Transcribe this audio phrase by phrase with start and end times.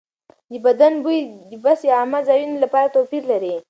[0.51, 1.19] د بدن بوی
[1.49, 3.55] د بس یا عامه ځایونو لپاره توپیر لري.